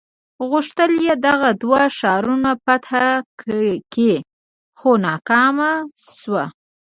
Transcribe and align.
غوښتل 0.49 0.91
یې 1.05 1.13
دغه 1.27 1.49
دوه 1.61 1.81
ښارونه 1.97 2.51
فتح 2.63 2.89
کړي 3.41 4.15
خو 4.79 4.89
ناکام 5.05 5.57
شو. 6.19 6.39